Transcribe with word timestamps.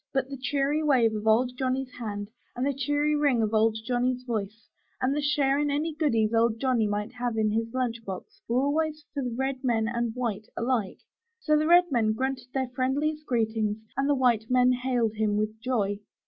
But 0.15 0.29
the 0.31 0.37
cheery 0.37 0.81
wave 0.81 1.13
of 1.13 1.27
Old 1.27 1.55
Johnny's 1.55 1.91
hand 1.99 2.31
and 2.55 2.65
the 2.65 2.73
cheery 2.73 3.15
ring 3.15 3.43
of 3.43 3.53
Old 3.53 3.77
Johnny's 3.85 4.23
voice, 4.23 4.67
and 4.99 5.15
the 5.15 5.21
share 5.21 5.59
in 5.59 5.69
any 5.69 5.93
goodies 5.93 6.33
Old 6.33 6.59
Johnny 6.59 6.87
might 6.87 7.11
have 7.11 7.37
in 7.37 7.51
his 7.51 7.71
lunch 7.71 8.03
box, 8.03 8.41
were 8.47 8.61
always 8.63 9.05
for 9.13 9.21
red 9.29 9.63
man 9.63 9.87
and 9.87 10.15
white 10.15 10.47
alike; 10.57 10.97
so 11.39 11.55
the 11.55 11.67
red 11.67 11.91
men 11.91 12.13
grunted 12.13 12.47
their 12.51 12.69
friendliest 12.69 13.27
greetings, 13.27 13.77
and 13.95 14.09
the 14.09 14.15
white 14.15 14.49
men 14.49 14.71
hailed 14.71 15.17
him 15.17 15.37
with 15.37 15.61
joy. 15.61 15.99